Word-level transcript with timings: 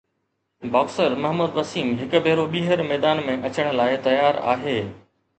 boxer 0.75 1.11
Muhammad 1.23 1.51
Waseem 1.57 1.91
هڪ 1.99 2.21
ڀيرو 2.27 2.45
ٻيهر 2.55 2.81
ميدان 2.91 3.21
۾ 3.27 3.35
اچڻ 3.49 3.69
لاءِ 3.81 4.01
تيار 4.07 4.41
آهي 4.55 4.75